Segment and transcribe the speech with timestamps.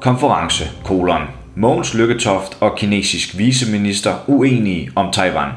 [0.00, 1.22] Konference, kolon.
[1.56, 5.50] Mogens Lykketoft og kinesisk viceminister uenige om Taiwan.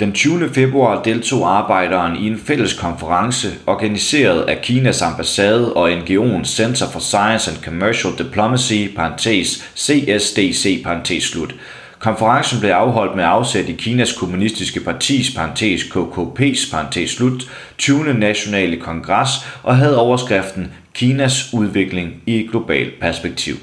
[0.00, 0.50] Den 20.
[0.54, 7.00] februar deltog arbejderen i en fælles konference organiseret af Kinas ambassade og NGO'en Center for
[7.00, 11.54] Science and Commercial Diplomacy, parentes CSDC, parentes slut.
[11.98, 18.14] Konferencen blev afholdt med afsæt i Kinas kommunistiske partis, parentes KKP's, parentes slut, 20.
[18.14, 19.30] nationale kongres
[19.62, 23.54] og havde overskriften Kinas udvikling i et globalt perspektiv.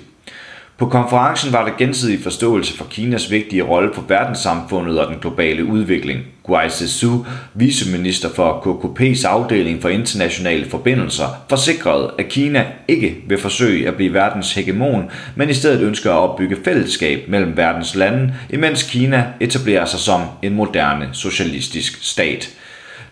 [0.77, 5.65] På konferencen var der gensidig forståelse for Kinas vigtige rolle for verdenssamfundet og den globale
[5.65, 6.19] udvikling.
[6.43, 13.87] Guai Zizou, viceminister for KKP's afdeling for internationale forbindelser, forsikrede, at Kina ikke vil forsøge
[13.87, 18.83] at blive verdens hegemon, men i stedet ønsker at opbygge fællesskab mellem verdens lande, imens
[18.83, 22.49] Kina etablerer sig som en moderne socialistisk stat.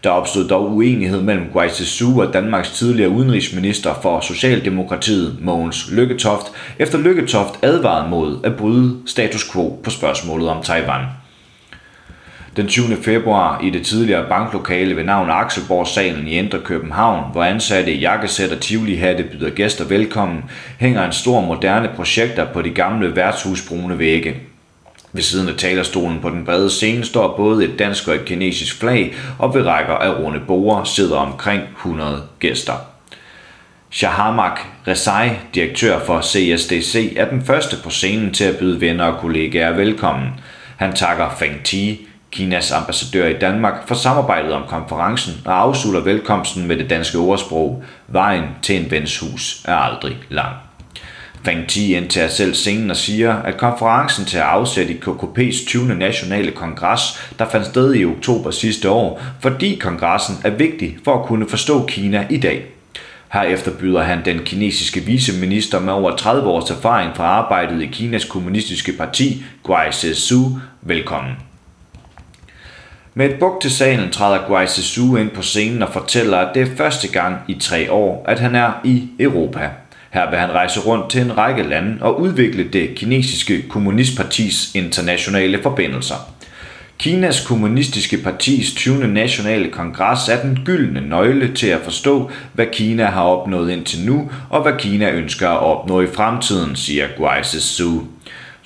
[0.05, 1.69] Der opstod dog uenighed mellem Guai
[2.17, 6.45] og Danmarks tidligere udenrigsminister for Socialdemokratiet, Mogens Lykketoft,
[6.79, 11.01] efter Lykketoft advarede mod at bryde status quo på spørgsmålet om Taiwan.
[12.55, 12.97] Den 20.
[13.01, 18.51] februar i det tidligere banklokale ved navn Akselborg-salen i Indre København, hvor ansatte i jakkesæt
[18.51, 20.43] og tivoli-hatte byder gæster velkommen,
[20.79, 24.35] hænger en stor moderne projekter på de gamle værtshusbrune vægge.
[25.15, 28.79] Ved siden af talerstolen på den brede scene står både et dansk og et kinesisk
[28.79, 32.73] flag, og ved rækker af runde borde sidder omkring 100 gæster.
[33.91, 39.19] Shahamak Resai, direktør for CSDC, er den første på scenen til at byde venner og
[39.19, 40.29] kollegaer velkommen.
[40.77, 46.67] Han takker Feng Ti, Kinas ambassadør i Danmark, for samarbejdet om konferencen og afslutter velkomsten
[46.67, 50.64] med det danske ordsprog, vejen til en vens hus er aldrig lang.
[51.45, 55.95] Fang Ti indtager selv scenen og siger, at konferencen til at afsætte i KKP's 20.
[55.95, 57.01] nationale kongres,
[57.39, 61.85] der fandt sted i oktober sidste år, fordi kongressen er vigtig for at kunne forstå
[61.85, 62.65] Kina i dag.
[63.33, 68.25] Herefter byder han den kinesiske viceminister med over 30 års erfaring fra arbejdet i Kinas
[68.25, 71.33] kommunistiske parti, Guai Zizou, velkommen.
[73.13, 76.61] Med et buk til salen træder Guai Zizou ind på scenen og fortæller, at det
[76.61, 79.69] er første gang i tre år, at han er i Europa.
[80.15, 85.59] Her vil han rejse rundt til en række lande og udvikle det kinesiske kommunistpartis internationale
[85.63, 86.15] forbindelser.
[86.99, 89.07] Kinas kommunistiske partis 20.
[89.07, 94.31] nationale kongres er den gyldne nøgle til at forstå, hvad Kina har opnået indtil nu,
[94.49, 98.01] og hvad Kina ønsker at opnå i fremtiden, siger Guai Zizou.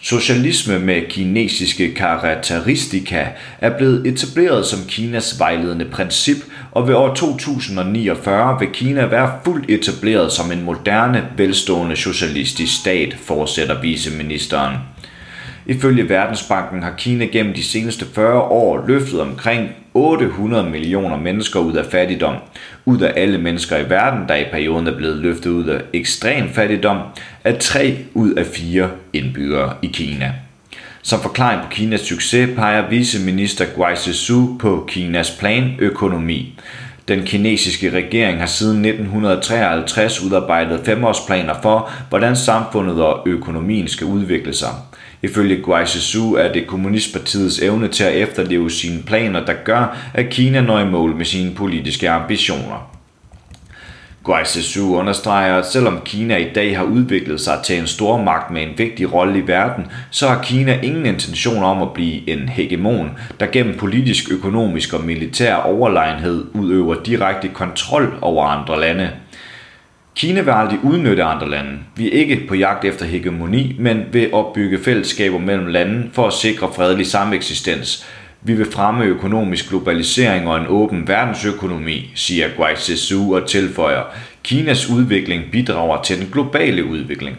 [0.01, 3.27] Socialisme med kinesiske karakteristika
[3.61, 6.37] er blevet etableret som Kinas vejledende princip,
[6.71, 13.15] og ved år 2049 vil Kina være fuldt etableret som en moderne, velstående socialistisk stat,
[13.23, 14.75] fortsætter viceministeren.
[15.65, 21.73] Ifølge Verdensbanken har Kina gennem de seneste 40 år løftet omkring 800 millioner mennesker ud
[21.73, 22.35] af fattigdom.
[22.85, 26.49] Ud af alle mennesker i verden, der i perioden er blevet løftet ud af ekstrem
[26.49, 26.97] fattigdom,
[27.43, 30.33] er 3 ud af 4 indbyggere i Kina.
[31.01, 36.59] Som forklaring på Kinas succes peger viceminister Guai Zhu på Kinas planøkonomi.
[37.07, 44.53] Den kinesiske regering har siden 1953 udarbejdet femårsplaner for, hvordan samfundet og økonomien skal udvikle
[44.53, 44.69] sig.
[45.21, 50.29] Ifølge Guai Zhu er det kommunistpartiets evne til at efterleve sine planer, der gør, at
[50.29, 52.98] Kina når i mål med sine politiske ambitioner.
[54.29, 54.43] Guai
[54.83, 58.77] understreger, at selvom Kina i dag har udviklet sig til en stor magt med en
[58.77, 63.45] vigtig rolle i verden, så har Kina ingen intention om at blive en hegemon, der
[63.45, 69.09] gennem politisk, økonomisk og militær overlegenhed udøver direkte kontrol over andre lande.
[70.15, 71.71] Kina vil aldrig udnytte andre lande.
[71.95, 76.33] Vi er ikke på jagt efter hegemoni, men vil opbygge fællesskaber mellem lande for at
[76.33, 78.07] sikre fredelig sameksistens.
[78.41, 84.03] Vi vil fremme økonomisk globalisering og en åben verdensøkonomi, siger Guai Zizou og tilføjer.
[84.43, 87.37] Kinas udvikling bidrager til den globale udvikling.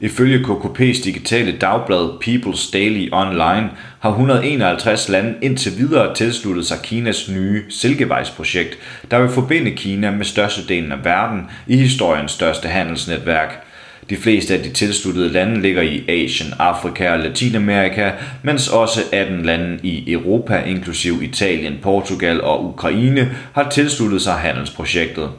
[0.00, 3.70] Ifølge KKP's digitale dagblad People's Daily Online
[4.00, 8.78] har 151 lande indtil videre tilsluttet sig Kinas nye Silkevejsprojekt,
[9.10, 13.66] der vil forbinde Kina med størstedelen af verden i historiens største handelsnetværk.
[14.10, 18.10] De fleste af de tilsluttede lande ligger i Asien, Afrika og Latinamerika,
[18.42, 25.30] mens også 18 lande i Europa, inklusiv Italien, Portugal og Ukraine, har tilsluttet sig handelsprojektet.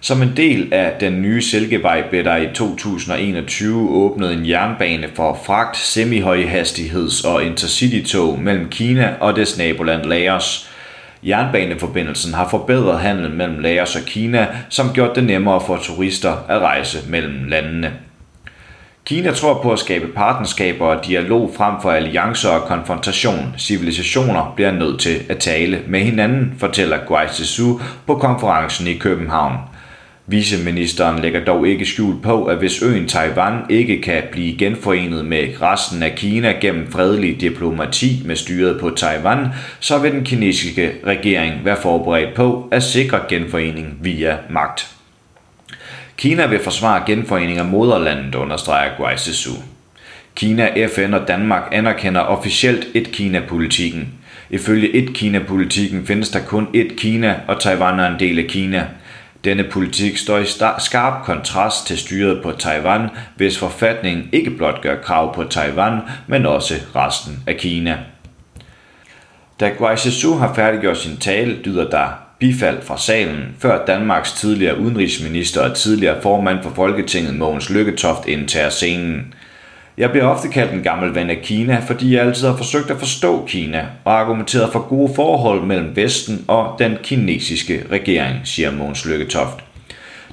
[0.00, 5.40] Som en del af den nye Silkevej blev der i 2021 åbnet en jernbane for
[5.46, 10.65] fragt, semihøjhastigheds- og intercity-tog mellem Kina og dets naboland Laos.
[11.26, 16.60] Jernbaneforbindelsen har forbedret handelen mellem Laos og Kina, som gjort det nemmere for turister at
[16.60, 17.92] rejse mellem landene.
[19.04, 23.54] Kina tror på at skabe partnerskaber og dialog frem for alliancer og konfrontation.
[23.58, 29.56] Civilisationer bliver nødt til at tale med hinanden, fortæller Guai Zizou på konferencen i København.
[30.28, 35.48] Viceministeren lægger dog ikke skjul på, at hvis øen Taiwan ikke kan blive genforenet med
[35.62, 39.46] resten af Kina gennem fredelig diplomati med styret på Taiwan,
[39.80, 44.86] så vil den kinesiske regering være forberedt på at sikre genforening via magt.
[46.16, 49.52] Kina vil forsvare genforening af moderlandet, understreger Guai Sisu.
[50.34, 54.08] Kina, FN og Danmark anerkender officielt et-Kina-politikken.
[54.50, 58.86] Ifølge et-Kina-politikken findes der kun et Kina, og Taiwan er en del af Kina.
[59.46, 60.46] Denne politik står i
[60.78, 66.46] skarp kontrast til styret på Taiwan, hvis forfatningen ikke blot gør krav på Taiwan, men
[66.46, 67.98] også resten af Kina.
[69.60, 72.08] Da Guai Sisu har færdiggjort sin tale, lyder der
[72.38, 78.70] bifald fra salen, før Danmarks tidligere udenrigsminister og tidligere formand for Folketinget Mogens Lykketoft indtager
[78.70, 79.34] scenen.
[79.98, 82.98] Jeg bliver ofte kaldt en gammel ven af Kina, fordi jeg altid har forsøgt at
[82.98, 89.06] forstå Kina og argumenteret for gode forhold mellem Vesten og den kinesiske regering, siger Måns
[89.06, 89.64] Lykketoft.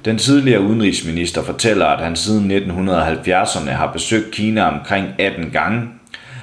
[0.05, 5.81] Den tidligere udenrigsminister fortæller, at han siden 1970'erne har besøgt Kina omkring 18 gange.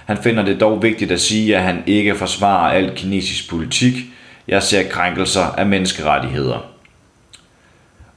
[0.06, 3.94] Han finder det dog vigtigt at sige, at han ikke forsvarer alt kinesisk politik.
[4.48, 6.69] Jeg ser krænkelser af menneskerettigheder.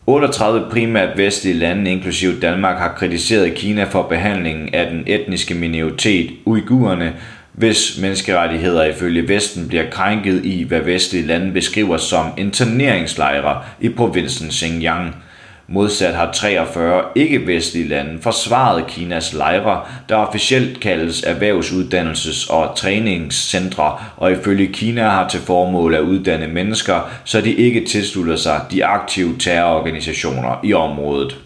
[0.07, 6.31] 38 primært vestlige lande, inklusive Danmark, har kritiseret Kina for behandlingen af den etniske minoritet
[6.45, 7.13] uigurerne,
[7.53, 14.51] hvis menneskerettigheder ifølge Vesten bliver krænket i, hvad vestlige lande beskriver som interneringslejre i provinsen
[14.51, 15.15] Xinjiang–
[15.68, 24.31] Modsat har 43 ikke-vestlige lande forsvaret Kinas lejre, der officielt kaldes erhvervsuddannelses- og træningscentre, og
[24.31, 29.38] ifølge Kina har til formål at uddanne mennesker, så de ikke tilslutter sig de aktive
[29.39, 31.38] terrororganisationer i området.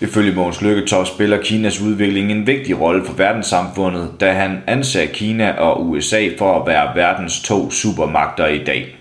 [0.00, 5.52] Ifølge Mogens Lykketoft spiller Kinas udvikling en vigtig rolle for verdenssamfundet, da han anser Kina
[5.52, 8.96] og USA for at være verdens to supermagter i dag.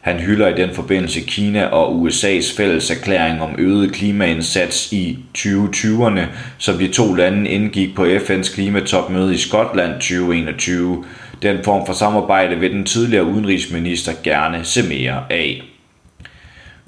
[0.00, 6.20] Han hylder i den forbindelse Kina og USA's fælles erklæring om øget klimaindsats i 2020'erne,
[6.58, 11.04] som de to lande indgik på FN's klimatopmøde i Skotland 2021.
[11.42, 15.62] Den form for samarbejde vil den tidligere udenrigsminister gerne se mere af.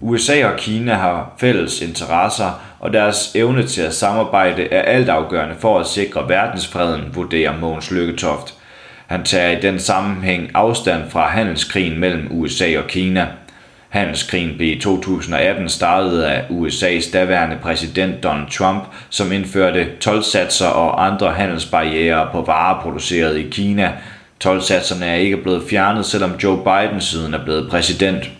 [0.00, 5.78] USA og Kina har fælles interesser, og deres evne til at samarbejde er altafgørende for
[5.78, 8.54] at sikre verdensfreden, vurderer Mogens Lykketoft.
[9.12, 13.26] Han tager i den sammenhæng afstand fra handelskrigen mellem USA og Kina.
[13.88, 21.06] Handelskrigen blev i 2018 startet af USA's daværende præsident Donald Trump, som indførte tolvsatser og
[21.06, 23.92] andre handelsbarriere på varer produceret i Kina.
[24.40, 28.30] Tolvsatserne er ikke blevet fjernet, selvom Joe Biden siden er blevet præsident.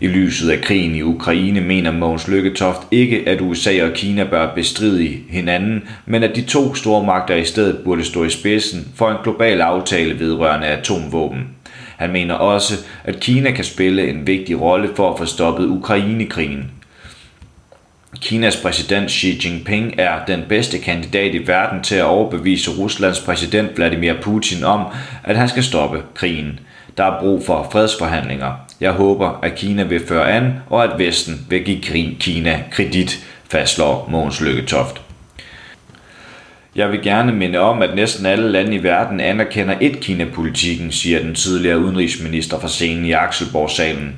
[0.00, 4.54] I lyset af krigen i Ukraine mener Mogens Lykketoft ikke, at USA og Kina bør
[4.54, 9.10] bestride hinanden, men at de to store magter i stedet burde stå i spidsen for
[9.10, 11.48] en global aftale vedrørende atomvåben.
[11.96, 12.74] Han mener også,
[13.04, 16.70] at Kina kan spille en vigtig rolle for at få stoppet Ukrainekrigen.
[18.20, 23.76] Kinas præsident Xi Jinping er den bedste kandidat i verden til at overbevise Ruslands præsident
[23.76, 24.86] Vladimir Putin om,
[25.24, 26.60] at han skal stoppe krigen.
[26.96, 28.63] Der er brug for fredsforhandlinger.
[28.80, 34.08] Jeg håber, at Kina vil føre an, og at Vesten vil give Kina kredit, fastslår
[34.10, 35.00] Mogens Lykketoft.
[36.76, 41.34] Jeg vil gerne minde om, at næsten alle lande i verden anerkender et-Kina-politikken, siger den
[41.34, 44.14] tidligere udenrigsminister fra scenen i Akselborg-salen.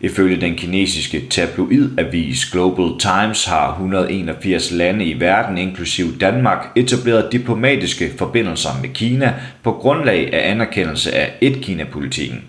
[0.00, 8.10] Ifølge den kinesiske tabloidavis Global Times har 181 lande i verden, inklusiv Danmark, etableret diplomatiske
[8.18, 12.44] forbindelser med Kina på grundlag af anerkendelse af et-Kina-politikken.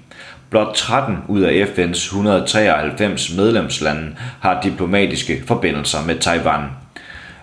[0.51, 6.63] Blot 13 ud af FN's 193 medlemslande har diplomatiske forbindelser med Taiwan.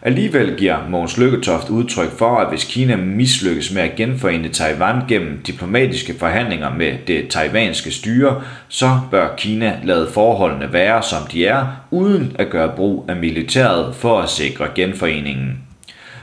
[0.02, 5.42] Alligevel giver Mogens Lykketoft udtryk for, at hvis Kina mislykkes med at genforene Taiwan gennem
[5.46, 11.66] diplomatiske forhandlinger med det taiwanske styre, så bør Kina lade forholdene være, som de er,
[11.90, 15.58] uden at gøre brug af militæret for at sikre genforeningen.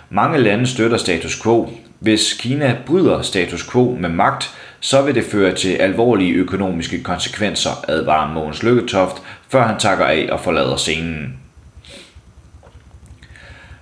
[0.10, 1.70] Mange lande støtter status quo.
[2.00, 4.52] Hvis Kina bryder status quo med magt,
[4.86, 10.28] så vil det føre til alvorlige økonomiske konsekvenser, advarer Mogens Lykketoft, før han takker af
[10.32, 11.34] og forlader scenen.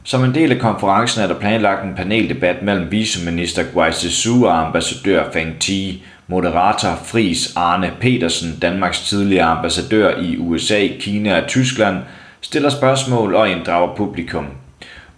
[0.03, 4.65] Som en del af konferencen er der planlagt en paneldebat mellem viceminister Guaise Su og
[4.67, 6.03] ambassadør Feng Ti.
[6.27, 11.97] Moderator Fris Arne Petersen, Danmarks tidligere ambassadør i USA, Kina og Tyskland,
[12.41, 14.45] stiller spørgsmål og inddrager publikum.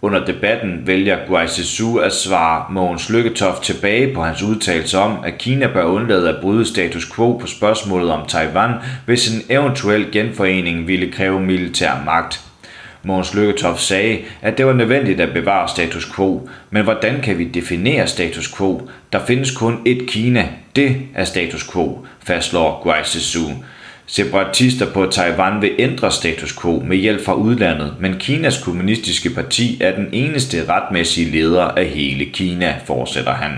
[0.06, 1.44] Under debatten vælger Guai
[2.04, 6.66] at svare Mogens Lykketoft tilbage på hans udtalelse om, at Kina bør undlade at bryde
[6.66, 8.72] status quo på spørgsmålet om Taiwan,
[9.06, 12.40] hvis en eventuel genforening ville kræve militær magt.
[13.02, 17.44] Mogens Lykketoft sagde, at det var nødvendigt at bevare status quo, men hvordan kan vi
[17.44, 18.88] definere status quo?
[19.12, 20.48] Der findes kun et Kina.
[20.76, 23.48] Det er status quo, fastslår Guai Sisu.
[24.06, 29.78] Separatister på Taiwan vil ændre status quo med hjælp fra udlandet, men Kinas kommunistiske parti
[29.80, 33.52] er den eneste retmæssige leder af hele Kina, fortsætter han.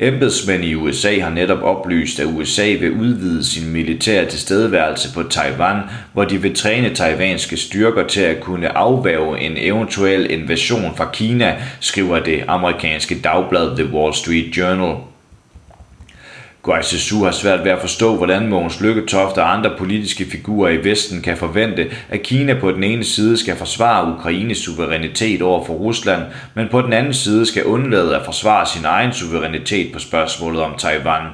[0.00, 5.76] Embedsmænd i USA har netop oplyst, at USA vil udvide sin militære tilstedeværelse på Taiwan,
[6.12, 11.56] hvor de vil træne taiwanske styrker til at kunne afværge en eventuel invasion fra Kina,
[11.80, 15.11] skriver det amerikanske dagblad The Wall Street Journal.
[16.62, 21.22] Guaisesu har svært ved at forstå, hvordan Mogens Lykketoft og andre politiske figurer i Vesten
[21.22, 26.22] kan forvente, at Kina på den ene side skal forsvare Ukraines suverænitet over for Rusland,
[26.54, 30.74] men på den anden side skal undlade at forsvare sin egen suverænitet på spørgsmålet om
[30.78, 31.26] Taiwan.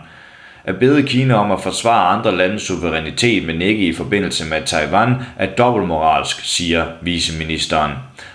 [0.65, 5.15] At bede Kina om at forsvare andre landes suverænitet, men ikke i forbindelse med Taiwan,
[5.39, 7.93] er dobbeltmoralsk, siger viceministeren.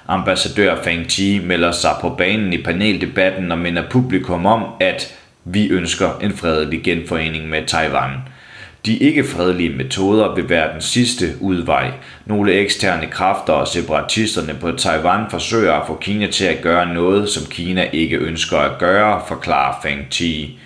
[0.07, 5.67] Ambassadør Feng Chi melder sig på banen i paneldebatten og minder publikum om, at vi
[5.67, 8.11] ønsker en fredelig genforening med Taiwan.
[8.85, 11.91] De ikke-fredelige metoder vil være den sidste udvej.
[12.25, 17.29] Nogle eksterne kræfter og separatisterne på Taiwan forsøger at få Kina til at gøre noget,
[17.29, 20.59] som Kina ikke ønsker at gøre, forklarer Feng Ti.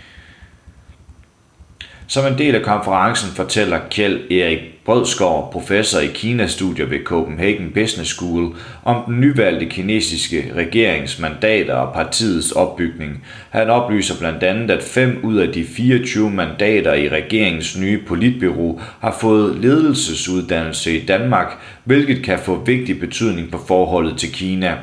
[2.09, 8.11] Som en del af konferencen fortæller Kjeld Erik Brødskov, professor i Kina-studier ved Copenhagen Business
[8.11, 13.23] School, om den nyvalgte kinesiske regerings mandater og partiets opbygning.
[13.49, 18.81] Han oplyser blandt andet, at fem ud af de 24 mandater i regeringens nye politbyrå
[18.99, 24.77] har fået ledelsesuddannelse i Danmark, hvilket kan få vigtig betydning på forholdet til Kina.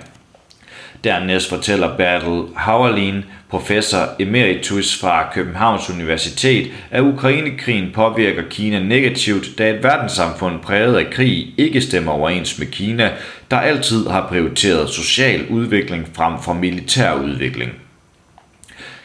[1.04, 9.70] Dernæst fortæller Bertel Hauerlin, professor emeritus fra Københavns Universitet, at Ukrainekrigen påvirker Kina negativt, da
[9.70, 13.10] et verdenssamfund præget af krig ikke stemmer overens med Kina,
[13.50, 17.83] der altid har prioriteret social udvikling frem for militær udvikling.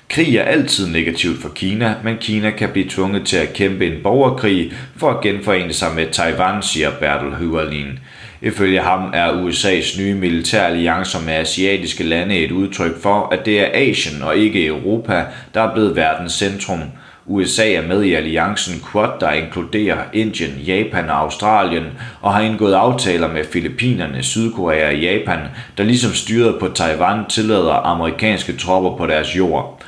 [0.09, 4.03] Krig er altid negativt for Kina, men Kina kan blive tvunget til at kæmpe en
[4.03, 7.99] borgerkrig for at genforene sig med Taiwan, siger Bertel Høverlin.
[8.41, 13.59] Ifølge ham er USA's nye militære alliancer med asiatiske lande et udtryk for, at det
[13.59, 16.81] er Asien og ikke Europa, der er blevet verdens centrum.
[17.25, 21.85] USA er med i alliancen Quad, der inkluderer Indien, Japan og Australien,
[22.21, 25.39] og har indgået aftaler med Filippinerne, Sydkorea og Japan,
[25.77, 29.78] der ligesom styret på Taiwan tillader amerikanske tropper på deres jord.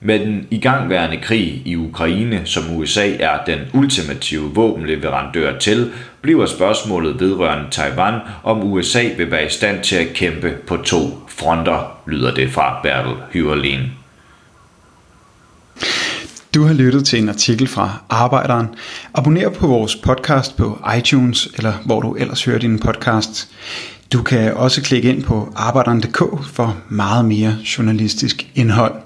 [0.00, 7.20] Med den igangværende krig i Ukraine, som USA er den ultimative våbenleverandør til, bliver spørgsmålet
[7.20, 10.98] vedrørende Taiwan, om USA vil være i stand til at kæmpe på to
[11.28, 13.80] fronter, lyder det fra Bertel Hyverlin.
[16.54, 18.66] Du har lyttet til en artikel fra Arbejderen.
[19.14, 23.48] Abonner på vores podcast på iTunes, eller hvor du ellers hører din podcast.
[24.12, 29.05] Du kan også klikke ind på arbejderen.dk for meget mere journalistisk indhold.